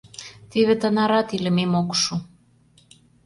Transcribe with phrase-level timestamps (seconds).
[0.49, 2.15] Теве тынарат илымем ок шу!